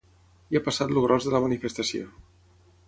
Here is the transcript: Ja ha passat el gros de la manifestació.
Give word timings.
Ja 0.53 0.61
ha 0.61 0.65
passat 0.67 0.95
el 0.95 1.01
gros 1.03 1.29
de 1.29 1.37
la 1.37 1.43
manifestació. 1.45 2.11